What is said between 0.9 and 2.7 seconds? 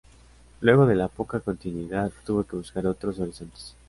la poca continuidad tuvo que